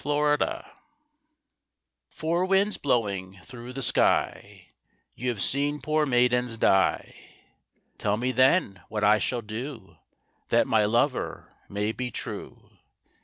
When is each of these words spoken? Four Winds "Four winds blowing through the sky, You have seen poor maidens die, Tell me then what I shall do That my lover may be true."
Four 0.01 0.25
Winds 0.35 0.67
"Four 2.09 2.45
winds 2.47 2.77
blowing 2.77 3.37
through 3.43 3.71
the 3.73 3.83
sky, 3.83 4.69
You 5.13 5.29
have 5.29 5.43
seen 5.43 5.79
poor 5.79 6.07
maidens 6.07 6.57
die, 6.57 7.13
Tell 7.99 8.17
me 8.17 8.31
then 8.31 8.81
what 8.89 9.03
I 9.03 9.19
shall 9.19 9.43
do 9.43 9.97
That 10.49 10.65
my 10.65 10.85
lover 10.85 11.53
may 11.69 11.91
be 11.91 12.09
true." 12.09 12.71